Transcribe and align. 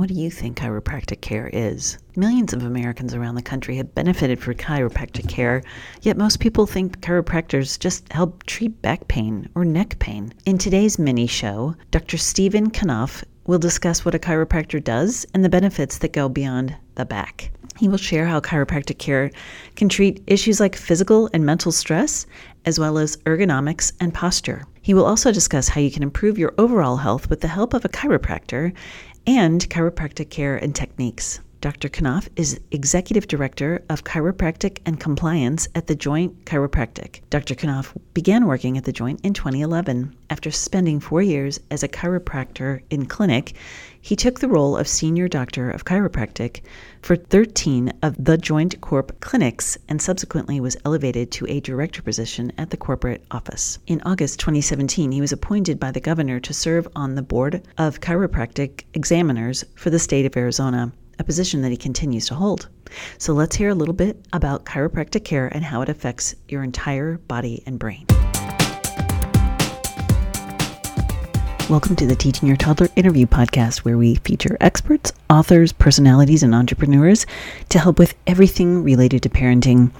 What 0.00 0.08
do 0.08 0.14
you 0.14 0.30
think 0.30 0.56
chiropractic 0.56 1.20
care 1.20 1.50
is? 1.52 1.98
Millions 2.16 2.54
of 2.54 2.62
Americans 2.62 3.12
around 3.12 3.34
the 3.34 3.42
country 3.42 3.76
have 3.76 3.94
benefited 3.94 4.40
from 4.40 4.54
chiropractic 4.54 5.28
care, 5.28 5.62
yet 6.00 6.16
most 6.16 6.40
people 6.40 6.66
think 6.66 7.02
chiropractors 7.02 7.78
just 7.78 8.10
help 8.10 8.44
treat 8.44 8.80
back 8.80 9.08
pain 9.08 9.50
or 9.54 9.62
neck 9.62 9.98
pain. 9.98 10.32
In 10.46 10.56
today's 10.56 10.98
mini 10.98 11.26
show, 11.26 11.74
Dr. 11.90 12.16
Stephen 12.16 12.70
Kanoff 12.70 13.24
will 13.44 13.58
discuss 13.58 14.02
what 14.02 14.14
a 14.14 14.18
chiropractor 14.18 14.82
does 14.82 15.26
and 15.34 15.44
the 15.44 15.50
benefits 15.50 15.98
that 15.98 16.14
go 16.14 16.30
beyond 16.30 16.74
the 16.94 17.04
back. 17.04 17.50
He 17.76 17.86
will 17.86 17.98
share 17.98 18.24
how 18.24 18.40
chiropractic 18.40 18.98
care 18.98 19.30
can 19.76 19.90
treat 19.90 20.22
issues 20.26 20.60
like 20.60 20.76
physical 20.76 21.28
and 21.34 21.44
mental 21.44 21.72
stress, 21.72 22.24
as 22.64 22.78
well 22.78 22.96
as 22.96 23.18
ergonomics 23.26 23.92
and 24.00 24.14
posture. 24.14 24.64
He 24.90 24.94
will 24.94 25.06
also 25.06 25.30
discuss 25.30 25.68
how 25.68 25.80
you 25.80 25.88
can 25.88 26.02
improve 26.02 26.36
your 26.36 26.52
overall 26.58 26.96
health 26.96 27.30
with 27.30 27.42
the 27.42 27.46
help 27.46 27.74
of 27.74 27.84
a 27.84 27.88
chiropractor 27.88 28.72
and 29.24 29.60
chiropractic 29.70 30.30
care 30.30 30.56
and 30.56 30.74
techniques. 30.74 31.38
Dr. 31.60 31.90
Kanoff 31.90 32.26
is 32.36 32.58
Executive 32.70 33.28
Director 33.28 33.84
of 33.90 34.02
Chiropractic 34.02 34.78
and 34.86 34.98
Compliance 34.98 35.68
at 35.74 35.88
The 35.88 35.94
Joint 35.94 36.46
Chiropractic. 36.46 37.20
Dr. 37.28 37.54
Kanoff 37.54 37.94
began 38.14 38.46
working 38.46 38.78
at 38.78 38.84
The 38.84 38.92
Joint 38.92 39.20
in 39.22 39.34
2011. 39.34 40.16
After 40.30 40.50
spending 40.50 41.00
four 41.00 41.20
years 41.20 41.60
as 41.70 41.82
a 41.82 41.88
chiropractor 41.88 42.80
in 42.88 43.04
clinic, 43.04 43.52
he 44.00 44.16
took 44.16 44.40
the 44.40 44.48
role 44.48 44.74
of 44.74 44.88
Senior 44.88 45.28
Doctor 45.28 45.70
of 45.70 45.84
Chiropractic 45.84 46.62
for 47.02 47.14
13 47.14 47.92
of 48.02 48.16
The 48.24 48.38
Joint 48.38 48.80
Corp 48.80 49.20
clinics 49.20 49.76
and 49.86 50.00
subsequently 50.00 50.60
was 50.60 50.78
elevated 50.86 51.30
to 51.32 51.46
a 51.46 51.60
director 51.60 52.00
position 52.00 52.52
at 52.56 52.70
the 52.70 52.78
corporate 52.78 53.22
office. 53.30 53.78
In 53.86 54.00
August 54.06 54.40
2017, 54.40 55.12
he 55.12 55.20
was 55.20 55.32
appointed 55.32 55.78
by 55.78 55.90
the 55.90 56.00
governor 56.00 56.40
to 56.40 56.54
serve 56.54 56.88
on 56.96 57.16
the 57.16 57.22
Board 57.22 57.60
of 57.76 58.00
Chiropractic 58.00 58.84
Examiners 58.94 59.62
for 59.74 59.90
the 59.90 59.98
state 59.98 60.24
of 60.24 60.34
Arizona 60.38 60.90
a 61.20 61.24
position 61.24 61.60
that 61.60 61.70
he 61.70 61.76
continues 61.76 62.26
to 62.26 62.34
hold. 62.34 62.68
So 63.18 63.34
let's 63.34 63.54
hear 63.54 63.68
a 63.68 63.74
little 63.74 63.94
bit 63.94 64.24
about 64.32 64.64
chiropractic 64.64 65.22
care 65.22 65.48
and 65.48 65.62
how 65.62 65.82
it 65.82 65.90
affects 65.90 66.34
your 66.48 66.64
entire 66.64 67.18
body 67.18 67.62
and 67.66 67.78
brain. 67.78 68.06
Welcome 71.68 71.94
to 71.96 72.06
the 72.06 72.16
Teaching 72.18 72.48
Your 72.48 72.56
Toddler 72.56 72.88
interview 72.96 73.26
podcast, 73.26 73.80
where 73.80 73.96
we 73.96 74.16
feature 74.16 74.56
experts, 74.60 75.12
authors, 75.28 75.72
personalities, 75.72 76.42
and 76.42 76.52
entrepreneurs 76.52 77.26
to 77.68 77.78
help 77.78 77.98
with 77.98 78.14
everything 78.26 78.82
related 78.82 79.22
to 79.22 79.28
parenting. 79.28 79.92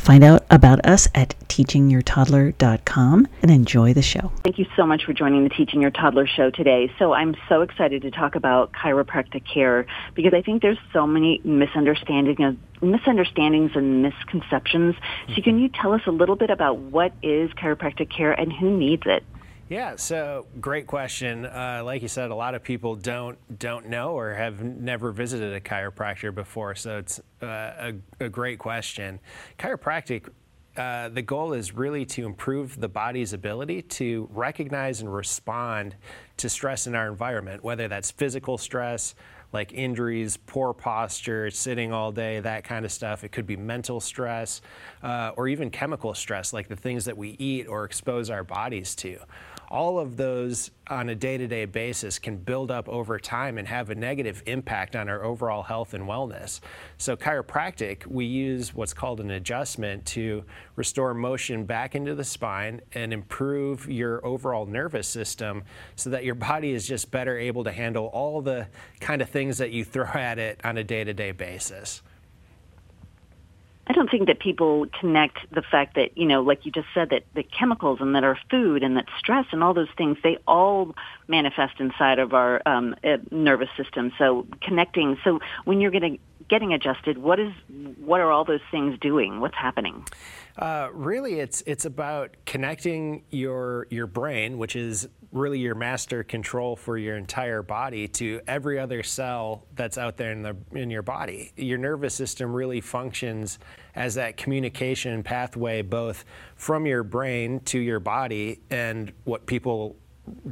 Find 0.00 0.24
out 0.24 0.46
about 0.50 0.84
us 0.86 1.08
at 1.14 1.34
teachingyourtoddler.com 1.48 3.28
and 3.42 3.50
enjoy 3.50 3.92
the 3.92 4.00
show. 4.00 4.32
Thank 4.42 4.58
you 4.58 4.64
so 4.74 4.86
much 4.86 5.04
for 5.04 5.12
joining 5.12 5.44
the 5.44 5.50
Teaching 5.50 5.82
Your 5.82 5.90
Toddler 5.90 6.26
show 6.26 6.50
today. 6.50 6.90
So 6.98 7.12
I'm 7.12 7.36
so 7.50 7.60
excited 7.60 8.00
to 8.02 8.10
talk 8.10 8.34
about 8.34 8.72
chiropractic 8.72 9.42
care 9.52 9.86
because 10.14 10.32
I 10.32 10.40
think 10.40 10.62
there's 10.62 10.78
so 10.92 11.06
many 11.06 11.42
misunderstandings 11.44 12.56
misunderstandings 12.80 13.72
and 13.74 14.02
misconceptions. 14.02 14.94
So 15.34 15.42
can 15.42 15.58
you 15.58 15.68
tell 15.68 15.92
us 15.92 16.00
a 16.06 16.10
little 16.10 16.36
bit 16.36 16.48
about 16.48 16.78
what 16.78 17.12
is 17.22 17.50
chiropractic 17.50 18.10
care 18.10 18.32
and 18.32 18.50
who 18.50 18.74
needs 18.74 19.02
it? 19.04 19.22
Yeah, 19.70 19.94
so 19.94 20.48
great 20.60 20.88
question. 20.88 21.46
Uh, 21.46 21.82
like 21.84 22.02
you 22.02 22.08
said, 22.08 22.32
a 22.32 22.34
lot 22.34 22.56
of 22.56 22.62
people 22.64 22.96
don't 22.96 23.38
don't 23.60 23.88
know 23.88 24.18
or 24.18 24.34
have 24.34 24.64
never 24.64 25.12
visited 25.12 25.54
a 25.54 25.60
chiropractor 25.60 26.34
before, 26.34 26.74
so 26.74 26.98
it's 26.98 27.20
uh, 27.40 27.46
a, 27.46 27.94
a, 28.18 28.28
great 28.28 28.58
question. 28.58 29.20
Chiropractic. 29.60 30.28
Uh, 30.76 31.08
the 31.10 31.22
goal 31.22 31.52
is 31.52 31.72
really 31.72 32.04
to 32.06 32.26
improve 32.26 32.80
the 32.80 32.88
body's 32.88 33.32
ability 33.32 33.82
to 33.82 34.28
recognize 34.32 35.02
and 35.02 35.14
respond 35.14 35.94
to 36.36 36.48
stress 36.48 36.88
in 36.88 36.96
our 36.96 37.08
environment, 37.08 37.62
whether 37.62 37.86
that's 37.86 38.10
physical 38.10 38.58
stress, 38.58 39.14
like 39.52 39.72
injuries, 39.72 40.36
poor 40.36 40.72
posture, 40.72 41.50
sitting 41.50 41.92
all 41.92 42.10
day, 42.10 42.40
that 42.40 42.64
kind 42.64 42.84
of 42.84 42.90
stuff. 42.90 43.22
It 43.22 43.30
could 43.30 43.46
be 43.46 43.56
mental 43.56 44.00
stress, 44.00 44.62
uh, 45.02 45.32
or 45.36 45.46
even 45.48 45.70
chemical 45.70 46.14
stress, 46.14 46.52
like 46.52 46.68
the 46.68 46.76
things 46.76 47.04
that 47.04 47.16
we 47.16 47.30
eat 47.38 47.66
or 47.66 47.84
expose 47.84 48.30
our 48.30 48.42
bodies 48.42 48.96
to 48.96 49.18
all 49.70 50.00
of 50.00 50.16
those 50.16 50.70
on 50.88 51.08
a 51.08 51.14
day 51.14 51.38
to 51.38 51.46
day 51.46 51.64
basis 51.64 52.18
can 52.18 52.36
build 52.36 52.70
up 52.70 52.88
over 52.88 53.18
time 53.18 53.56
and 53.56 53.68
have 53.68 53.88
a 53.90 53.94
negative 53.94 54.42
impact 54.46 54.96
on 54.96 55.08
our 55.08 55.22
overall 55.22 55.62
health 55.62 55.94
and 55.94 56.04
wellness. 56.04 56.60
So, 56.98 57.16
chiropractic, 57.16 58.04
we 58.06 58.24
use 58.24 58.74
what's 58.74 58.92
called 58.92 59.20
an 59.20 59.30
adjustment 59.30 60.04
to 60.06 60.44
restore 60.74 61.14
motion 61.14 61.64
back 61.64 61.94
into 61.94 62.16
the 62.16 62.24
spine 62.24 62.80
and 62.94 63.12
improve 63.12 63.88
your 63.88 64.24
overall 64.26 64.66
nervous 64.66 65.06
system 65.06 65.62
so 65.94 66.10
that 66.10 66.24
your 66.24 66.34
body 66.34 66.72
is 66.72 66.88
just 66.88 67.10
better 67.12 67.38
able 67.38 67.62
to 67.64 67.72
handle 67.72 68.06
all 68.06 68.42
the 68.42 68.66
kind 68.98 69.22
of 69.22 69.28
things 69.28 69.58
that 69.58 69.70
you 69.70 69.84
throw 69.84 70.06
at 70.14 70.38
it 70.38 70.60
on 70.64 70.78
a 70.78 70.84
day 70.84 71.04
to 71.04 71.14
day 71.14 71.30
basis. 71.30 72.02
I 73.90 73.92
don't 73.92 74.08
think 74.08 74.28
that 74.28 74.38
people 74.38 74.86
connect 75.00 75.38
the 75.52 75.62
fact 75.62 75.96
that, 75.96 76.16
you 76.16 76.24
know, 76.24 76.42
like 76.42 76.64
you 76.64 76.70
just 76.70 76.86
said, 76.94 77.10
that 77.10 77.24
the 77.34 77.42
chemicals 77.42 77.98
and 78.00 78.14
that 78.14 78.22
our 78.22 78.38
food 78.48 78.84
and 78.84 78.96
that 78.96 79.06
stress 79.18 79.46
and 79.50 79.64
all 79.64 79.74
those 79.74 79.88
things, 79.98 80.16
they 80.22 80.38
all 80.46 80.94
manifest 81.26 81.80
inside 81.80 82.20
of 82.20 82.32
our 82.32 82.62
um, 82.66 82.94
uh, 83.02 83.16
nervous 83.32 83.68
system. 83.76 84.12
So 84.16 84.46
connecting, 84.62 85.18
so 85.24 85.40
when 85.64 85.80
you're 85.80 85.90
getting, 85.90 86.20
getting 86.50 86.72
adjusted, 86.72 87.16
what 87.16 87.38
is, 87.38 87.52
what 87.96 88.20
are 88.20 88.30
all 88.30 88.44
those 88.44 88.60
things 88.70 88.98
doing? 89.00 89.40
What's 89.40 89.56
happening? 89.56 90.04
Uh, 90.58 90.88
really, 90.92 91.38
it's 91.40 91.62
it's 91.64 91.84
about 91.84 92.36
connecting 92.44 93.22
your 93.30 93.86
your 93.88 94.06
brain, 94.06 94.58
which 94.58 94.76
is 94.76 95.08
really 95.32 95.60
your 95.60 95.76
master 95.76 96.24
control 96.24 96.74
for 96.74 96.98
your 96.98 97.16
entire 97.16 97.62
body, 97.62 98.08
to 98.08 98.40
every 98.48 98.78
other 98.78 99.02
cell 99.02 99.64
that's 99.76 99.96
out 99.96 100.16
there 100.16 100.32
in 100.32 100.42
the 100.42 100.56
in 100.72 100.90
your 100.90 101.02
body. 101.02 101.52
Your 101.56 101.78
nervous 101.78 102.14
system 102.14 102.52
really 102.52 102.80
functions 102.80 103.58
as 103.94 104.16
that 104.16 104.36
communication 104.36 105.22
pathway, 105.22 105.82
both 105.82 106.24
from 106.56 106.84
your 106.84 107.04
brain 107.04 107.60
to 107.60 107.78
your 107.78 108.00
body, 108.00 108.60
and 108.70 109.12
what 109.24 109.46
people 109.46 109.96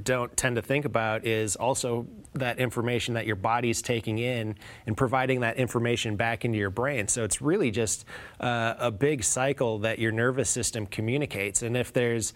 don't 0.03 0.37
tend 0.37 0.57
to 0.57 0.63
think 0.63 0.85
about 0.85 1.27
is 1.27 1.57
also 1.57 2.07
that 2.35 2.59
information 2.59 3.15
that 3.15 3.27
your 3.27 3.37
body's 3.37 3.83
taking 3.83 4.19
in 4.19 4.55
and 4.87 4.97
providing 4.97 5.41
that 5.41 5.57
information 5.57 6.17
back 6.17 6.45
into 6.45 6.59
your 6.59 6.71
brain. 6.71 7.09
So 7.09 7.25
it's 7.25 7.41
really 7.41 7.71
just 7.71 8.05
uh, 8.41 8.75
a 8.79 8.91
big 8.91 9.25
cycle 9.25 9.79
that 9.81 9.99
your 9.99 10.13
nervous 10.13 10.51
system 10.51 10.87
communicates. 10.87 11.63
And 11.63 11.77
if 11.77 11.93
there's 11.93 12.33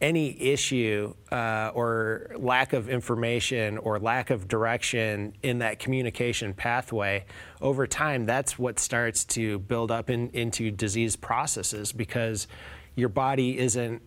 any 0.00 0.40
issue 0.40 1.14
uh, 1.30 1.70
or 1.74 2.32
lack 2.36 2.72
of 2.72 2.88
information 2.88 3.78
or 3.78 4.00
lack 4.00 4.30
of 4.30 4.48
direction 4.48 5.32
in 5.42 5.58
that 5.60 5.78
communication 5.78 6.52
pathway, 6.52 7.24
over 7.60 7.86
time, 7.86 8.26
that's 8.26 8.58
what 8.58 8.80
starts 8.80 9.24
to 9.24 9.60
build 9.60 9.92
up 9.92 10.10
in, 10.10 10.28
into 10.30 10.70
disease 10.72 11.14
processes 11.14 11.92
because 11.92 12.48
your 12.96 13.08
body 13.08 13.58
isn't 13.58 14.02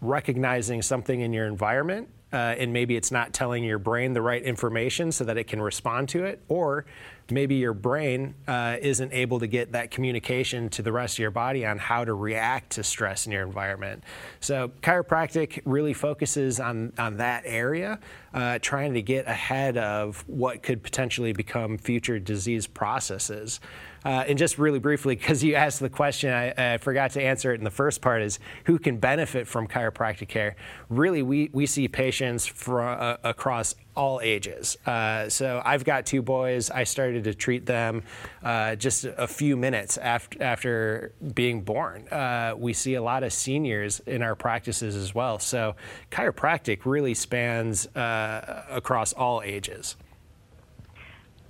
recognizing 0.00 0.82
something 0.82 1.20
in 1.20 1.32
your 1.32 1.46
environment 1.46 2.08
uh, 2.32 2.54
and 2.58 2.72
maybe 2.72 2.96
it's 2.96 3.12
not 3.12 3.32
telling 3.32 3.62
your 3.62 3.78
brain 3.78 4.12
the 4.12 4.20
right 4.20 4.42
information 4.42 5.12
so 5.12 5.24
that 5.24 5.38
it 5.38 5.44
can 5.44 5.62
respond 5.62 6.08
to 6.08 6.24
it, 6.24 6.42
or 6.48 6.84
maybe 7.30 7.54
your 7.54 7.72
brain 7.72 8.34
uh, 8.48 8.76
isn't 8.82 9.12
able 9.12 9.38
to 9.38 9.46
get 9.46 9.72
that 9.72 9.90
communication 9.92 10.68
to 10.68 10.82
the 10.82 10.90
rest 10.90 11.14
of 11.14 11.18
your 11.20 11.30
body 11.30 11.64
on 11.64 11.78
how 11.78 12.04
to 12.04 12.12
react 12.12 12.70
to 12.70 12.82
stress 12.82 13.26
in 13.26 13.32
your 13.32 13.42
environment. 13.42 14.02
So, 14.40 14.68
chiropractic 14.82 15.62
really 15.64 15.94
focuses 15.94 16.58
on, 16.58 16.92
on 16.98 17.16
that 17.18 17.44
area, 17.46 18.00
uh, 18.36 18.58
trying 18.60 18.92
to 18.92 19.00
get 19.00 19.26
ahead 19.26 19.78
of 19.78 20.22
what 20.28 20.62
could 20.62 20.82
potentially 20.82 21.32
become 21.32 21.78
future 21.78 22.18
disease 22.18 22.66
processes. 22.66 23.60
Uh, 24.04 24.24
and 24.28 24.38
just 24.38 24.56
really 24.56 24.78
briefly, 24.78 25.16
because 25.16 25.42
you 25.42 25.56
asked 25.56 25.80
the 25.80 25.90
question, 25.90 26.32
I, 26.32 26.74
I, 26.74 26.78
forgot 26.78 27.10
to 27.12 27.22
answer 27.22 27.52
it 27.52 27.58
in 27.58 27.64
the 27.64 27.72
first 27.72 28.00
part 28.00 28.22
is 28.22 28.38
who 28.66 28.78
can 28.78 28.98
benefit 28.98 29.48
from 29.48 29.66
chiropractic 29.66 30.28
care? 30.28 30.54
Really, 30.88 31.22
we, 31.22 31.50
we 31.52 31.66
see 31.66 31.88
patients 31.88 32.46
from, 32.46 33.00
uh, 33.00 33.16
across 33.24 33.74
all 33.96 34.20
ages. 34.22 34.76
Uh, 34.86 35.28
so 35.28 35.60
I've 35.64 35.82
got 35.82 36.06
two 36.06 36.22
boys. 36.22 36.70
I 36.70 36.84
started 36.84 37.24
to 37.24 37.34
treat 37.34 37.66
them 37.66 38.04
uh, 38.44 38.76
just 38.76 39.06
a 39.06 39.26
few 39.26 39.56
minutes 39.56 39.98
after, 39.98 40.40
after 40.40 41.12
being 41.34 41.62
born. 41.62 42.06
Uh, 42.08 42.54
we 42.56 42.74
see 42.74 42.94
a 42.94 43.02
lot 43.02 43.24
of 43.24 43.32
seniors 43.32 44.00
in 44.00 44.22
our 44.22 44.36
practices 44.36 44.94
as 44.94 45.14
well. 45.14 45.38
So 45.38 45.74
chiropractic 46.12 46.80
really 46.84 47.14
spans 47.14 47.88
uh, 48.26 48.62
across 48.70 49.12
all 49.12 49.42
ages 49.42 49.96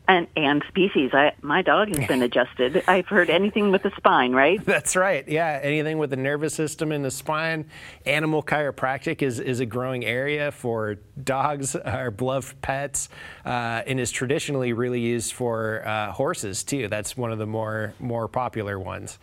and 0.08 0.26
and 0.36 0.62
species. 0.68 1.10
I 1.12 1.32
my 1.42 1.62
dog 1.62 1.88
has 1.88 2.06
been 2.06 2.22
adjusted. 2.30 2.82
I've 2.86 3.06
heard 3.06 3.30
anything 3.30 3.70
with 3.70 3.82
the 3.82 3.92
spine, 3.96 4.32
right? 4.32 4.64
That's 4.64 4.96
right. 4.96 5.26
Yeah, 5.26 5.58
anything 5.62 5.98
with 5.98 6.10
the 6.10 6.16
nervous 6.16 6.54
system 6.54 6.92
and 6.92 7.04
the 7.04 7.10
spine. 7.10 7.66
Animal 8.04 8.42
chiropractic 8.42 9.22
is 9.22 9.40
is 9.40 9.60
a 9.60 9.66
growing 9.66 10.04
area 10.04 10.52
for 10.52 10.96
dogs, 11.22 11.76
our 11.84 12.10
beloved 12.10 12.60
pets, 12.62 13.08
uh, 13.44 13.82
and 13.86 13.98
is 13.98 14.10
traditionally 14.10 14.72
really 14.72 15.00
used 15.00 15.32
for 15.32 15.86
uh, 15.86 16.12
horses 16.12 16.62
too. 16.64 16.88
That's 16.88 17.16
one 17.16 17.32
of 17.32 17.38
the 17.38 17.46
more 17.46 17.94
more 17.98 18.28
popular 18.28 18.78
ones. 18.78 19.18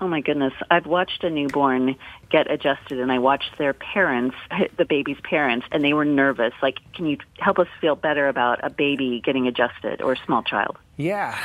Oh 0.00 0.06
my 0.06 0.20
goodness. 0.20 0.52
I've 0.70 0.86
watched 0.86 1.24
a 1.24 1.30
newborn 1.30 1.96
get 2.30 2.50
adjusted 2.50 3.00
and 3.00 3.10
I 3.10 3.18
watched 3.18 3.58
their 3.58 3.72
parents, 3.72 4.36
the 4.76 4.84
baby's 4.84 5.18
parents, 5.22 5.66
and 5.72 5.82
they 5.84 5.92
were 5.92 6.04
nervous. 6.04 6.52
Like, 6.62 6.78
can 6.94 7.06
you 7.06 7.18
help 7.38 7.58
us 7.58 7.66
feel 7.80 7.96
better 7.96 8.28
about 8.28 8.64
a 8.64 8.70
baby 8.70 9.20
getting 9.24 9.46
adjusted 9.48 10.00
or 10.00 10.12
a 10.12 10.16
small 10.24 10.42
child? 10.42 10.76
Yeah. 10.96 11.36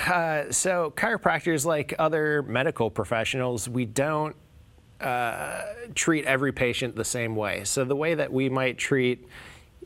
Uh, 0.47 0.51
so, 0.51 0.93
chiropractors, 0.95 1.65
like 1.65 1.93
other 1.97 2.43
medical 2.43 2.89
professionals, 2.89 3.69
we 3.69 3.85
don't 3.85 4.35
uh, 5.01 5.61
treat 5.95 6.25
every 6.25 6.51
patient 6.51 6.95
the 6.95 7.05
same 7.05 7.35
way. 7.35 7.63
So, 7.63 7.85
the 7.85 7.95
way 7.95 8.15
that 8.15 8.31
we 8.31 8.49
might 8.49 8.77
treat 8.77 9.27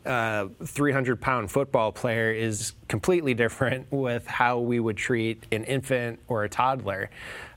a 0.08 0.50
300 0.64 1.20
pound 1.22 1.52
football 1.52 1.92
player 1.92 2.32
is 2.32 2.74
completely 2.88 3.34
different 3.34 3.88
with 3.92 4.26
how 4.26 4.60
we 4.60 4.80
would 4.80 4.98
treat 4.98 5.46
an 5.52 5.64
infant 5.66 6.20
or 6.28 6.44
a 6.44 6.50
toddler. 6.50 7.10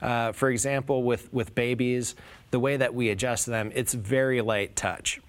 Uh, 0.03 0.33
for 0.33 0.51
example, 0.51 1.03
with, 1.03 1.33
with 1.33 1.55
babies, 1.55 2.15
the 2.51 2.59
way 2.59 2.77
that 2.77 2.95
we 2.95 3.11
adjust 3.11 3.47
them, 3.47 3.71
it's 3.75 3.95
very 3.95 4.41
light 4.41 4.77
touch. 4.77 5.21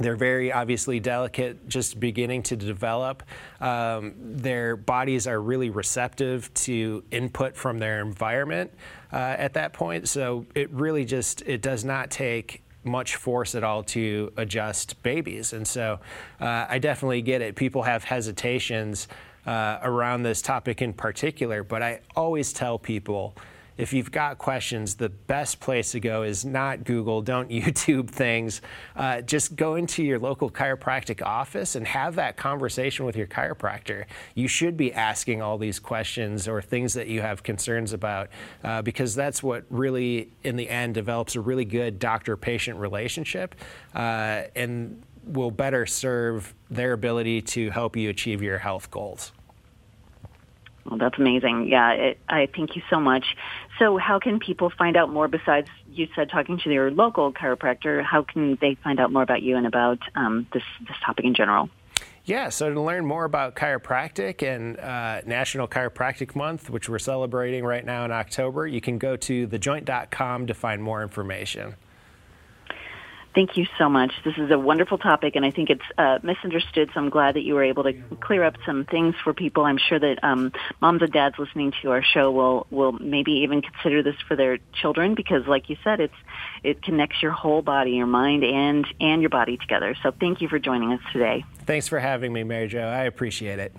They're 0.00 0.16
very 0.16 0.50
obviously 0.50 1.00
delicate, 1.00 1.68
just 1.68 2.00
beginning 2.00 2.44
to 2.44 2.56
develop. 2.56 3.22
Um, 3.60 4.14
their 4.18 4.74
bodies 4.74 5.26
are 5.26 5.40
really 5.40 5.68
receptive 5.68 6.52
to 6.54 7.04
input 7.10 7.56
from 7.56 7.78
their 7.78 8.00
environment 8.00 8.72
uh, 9.12 9.16
at 9.16 9.54
that 9.54 9.74
point. 9.74 10.08
So 10.08 10.46
it 10.54 10.70
really 10.70 11.04
just 11.04 11.42
it 11.42 11.60
does 11.60 11.84
not 11.84 12.10
take 12.10 12.62
much 12.84 13.16
force 13.16 13.54
at 13.54 13.64
all 13.64 13.82
to 13.82 14.32
adjust 14.36 15.02
babies. 15.02 15.52
And 15.52 15.66
so 15.66 16.00
uh, 16.40 16.66
I 16.68 16.78
definitely 16.78 17.22
get 17.22 17.42
it. 17.42 17.54
People 17.54 17.82
have 17.82 18.04
hesitations 18.04 19.08
uh, 19.46 19.78
around 19.82 20.22
this 20.22 20.42
topic 20.42 20.82
in 20.82 20.92
particular, 20.92 21.62
but 21.62 21.82
I 21.82 22.00
always 22.16 22.52
tell 22.52 22.78
people 22.78 23.36
if 23.76 23.92
you've 23.92 24.10
got 24.10 24.38
questions, 24.38 24.96
the 24.96 25.08
best 25.08 25.60
place 25.60 25.92
to 25.92 26.00
go 26.00 26.22
is 26.22 26.44
not 26.44 26.84
Google, 26.84 27.22
don't 27.22 27.50
YouTube 27.50 28.10
things. 28.10 28.60
Uh, 28.96 29.20
just 29.20 29.56
go 29.56 29.74
into 29.76 30.02
your 30.02 30.18
local 30.18 30.50
chiropractic 30.50 31.24
office 31.24 31.74
and 31.74 31.86
have 31.86 32.16
that 32.16 32.36
conversation 32.36 33.06
with 33.06 33.16
your 33.16 33.26
chiropractor. 33.26 34.04
You 34.34 34.48
should 34.48 34.76
be 34.76 34.92
asking 34.92 35.42
all 35.42 35.58
these 35.58 35.78
questions 35.78 36.48
or 36.48 36.60
things 36.62 36.94
that 36.94 37.08
you 37.08 37.20
have 37.20 37.42
concerns 37.42 37.92
about 37.92 38.28
uh, 38.64 38.82
because 38.82 39.14
that's 39.14 39.42
what 39.42 39.64
really, 39.70 40.30
in 40.44 40.56
the 40.56 40.68
end, 40.68 40.94
develops 40.94 41.36
a 41.36 41.40
really 41.40 41.64
good 41.64 41.98
doctor 41.98 42.36
patient 42.36 42.78
relationship 42.78 43.54
uh, 43.94 44.42
and 44.54 45.02
will 45.24 45.50
better 45.50 45.86
serve 45.86 46.54
their 46.70 46.92
ability 46.92 47.42
to 47.42 47.70
help 47.70 47.96
you 47.96 48.10
achieve 48.10 48.42
your 48.42 48.58
health 48.58 48.90
goals. 48.90 49.32
Well, 50.84 50.98
that's 50.98 51.18
amazing. 51.18 51.68
Yeah, 51.68 51.92
it, 51.92 52.18
I 52.28 52.48
thank 52.54 52.74
you 52.74 52.82
so 52.90 52.98
much. 52.98 53.36
So, 53.78 53.96
how 53.96 54.18
can 54.18 54.38
people 54.38 54.70
find 54.76 54.96
out 54.96 55.10
more 55.10 55.28
besides 55.28 55.68
you 55.90 56.06
said 56.14 56.30
talking 56.30 56.58
to 56.58 56.70
your 56.70 56.90
local 56.90 57.32
chiropractor? 57.32 58.04
How 58.04 58.22
can 58.22 58.58
they 58.60 58.76
find 58.82 59.00
out 59.00 59.12
more 59.12 59.22
about 59.22 59.42
you 59.42 59.56
and 59.56 59.66
about 59.66 59.98
um, 60.14 60.46
this 60.52 60.62
this 60.86 60.96
topic 61.04 61.24
in 61.24 61.34
general? 61.34 61.70
Yeah, 62.24 62.50
so 62.50 62.72
to 62.72 62.80
learn 62.80 63.04
more 63.04 63.24
about 63.24 63.56
chiropractic 63.56 64.42
and 64.42 64.78
uh, 64.78 65.22
National 65.26 65.66
Chiropractic 65.66 66.36
Month, 66.36 66.70
which 66.70 66.88
we're 66.88 67.00
celebrating 67.00 67.64
right 67.64 67.84
now 67.84 68.04
in 68.04 68.12
October, 68.12 68.64
you 68.64 68.80
can 68.80 68.96
go 68.96 69.16
to 69.16 69.48
thejoint.com 69.48 70.46
to 70.46 70.54
find 70.54 70.82
more 70.82 71.02
information. 71.02 71.74
Thank 73.34 73.56
you 73.56 73.66
so 73.78 73.88
much. 73.88 74.12
This 74.24 74.36
is 74.36 74.50
a 74.50 74.58
wonderful 74.58 74.98
topic, 74.98 75.36
and 75.36 75.44
I 75.44 75.50
think 75.50 75.70
it's 75.70 75.84
uh, 75.96 76.18
misunderstood. 76.22 76.90
So 76.92 77.00
I'm 77.00 77.08
glad 77.08 77.36
that 77.36 77.42
you 77.42 77.54
were 77.54 77.64
able 77.64 77.84
to 77.84 77.94
clear 78.20 78.44
up 78.44 78.56
some 78.66 78.84
things 78.84 79.14
for 79.24 79.32
people. 79.32 79.64
I'm 79.64 79.78
sure 79.78 79.98
that 79.98 80.22
um, 80.22 80.52
moms 80.82 81.00
and 81.00 81.10
dads 81.10 81.38
listening 81.38 81.72
to 81.80 81.92
our 81.92 82.02
show 82.02 82.30
will 82.30 82.66
will 82.70 82.92
maybe 82.92 83.32
even 83.44 83.62
consider 83.62 84.02
this 84.02 84.16
for 84.28 84.36
their 84.36 84.58
children 84.74 85.14
because, 85.14 85.46
like 85.46 85.70
you 85.70 85.76
said, 85.82 86.00
it's 86.00 86.14
it 86.62 86.82
connects 86.82 87.22
your 87.22 87.32
whole 87.32 87.62
body, 87.62 87.92
your 87.92 88.06
mind, 88.06 88.44
and 88.44 88.86
and 89.00 89.22
your 89.22 89.30
body 89.30 89.56
together. 89.56 89.96
So 90.02 90.10
thank 90.10 90.42
you 90.42 90.48
for 90.48 90.58
joining 90.58 90.92
us 90.92 91.00
today. 91.12 91.44
Thanks 91.64 91.88
for 91.88 92.00
having 92.00 92.34
me, 92.34 92.44
Mary 92.44 92.68
Jo. 92.68 92.82
I 92.82 93.04
appreciate 93.04 93.58
it. 93.58 93.74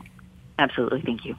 Absolutely. 0.57 1.01
Thank 1.01 1.25
you. 1.25 1.35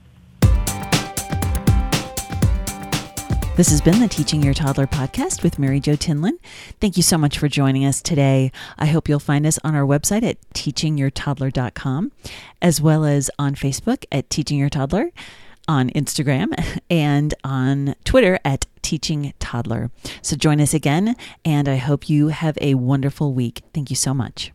This 3.57 3.71
has 3.71 3.81
been 3.81 4.01
the 4.01 4.09
Teaching 4.09 4.43
Your 4.43 4.53
Toddler 4.53 4.89
podcast 4.89 5.45
with 5.45 5.61
Mary 5.61 5.79
Jo 5.79 5.93
Tinlin. 5.93 6.39
Thank 6.81 6.97
you 6.97 7.05
so 7.05 7.17
much 7.17 7.39
for 7.39 7.47
joining 7.47 7.85
us 7.85 8.03
today. 8.03 8.51
I 8.79 8.87
hope 8.87 9.09
you'll 9.09 9.21
find 9.21 9.47
us 9.47 9.61
on 9.63 9.77
our 9.77 9.87
website 9.87 10.25
at 10.25 10.39
teachingyourtoddler.com, 10.55 12.11
as 12.61 12.81
well 12.81 13.05
as 13.05 13.31
on 13.39 13.55
Facebook 13.55 14.07
at 14.11 14.29
Teaching 14.29 14.59
Your 14.59 14.69
Toddler, 14.69 15.13
on 15.69 15.91
Instagram, 15.91 16.81
and 16.91 17.33
on 17.45 17.95
Twitter 18.05 18.41
at 18.45 18.67
Teaching 18.83 19.33
Toddler. 19.39 19.93
So 20.21 20.35
join 20.35 20.61
us 20.61 20.75
again, 20.75 21.15
and 21.45 21.69
I 21.69 21.77
hope 21.77 22.09
you 22.09 22.29
have 22.29 22.59
a 22.61 22.75
wonderful 22.75 23.35
week. 23.35 23.63
Thank 23.73 23.89
you 23.89 23.97
so 23.97 24.13
much. 24.13 24.51